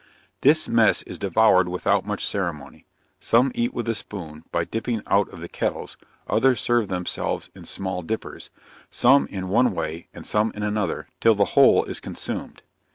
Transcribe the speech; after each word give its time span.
This 0.41 0.67
mess 0.67 1.03
is 1.03 1.19
devoured 1.19 1.69
without 1.69 2.07
much 2.07 2.25
ceremony 2.25 2.87
some 3.19 3.51
eat 3.53 3.71
with 3.71 3.87
a 3.87 3.93
spoon, 3.93 4.43
by 4.51 4.65
dipping 4.65 5.03
out 5.05 5.29
of 5.29 5.41
the 5.41 5.47
kettles; 5.47 5.95
others 6.25 6.59
serve 6.59 6.87
themselves 6.87 7.51
in 7.53 7.65
small 7.65 8.01
dippers; 8.01 8.49
some 8.89 9.27
in 9.27 9.47
one 9.49 9.75
way, 9.75 10.07
and 10.11 10.25
some 10.25 10.51
in 10.55 10.63
another, 10.63 11.07
till 11.19 11.35
the 11.35 11.45
whole 11.53 11.85
is 11.85 11.99
consumed. 11.99 12.63